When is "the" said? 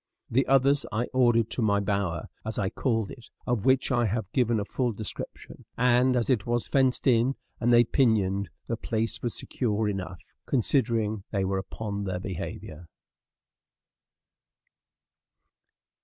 0.31-0.47, 8.65-8.77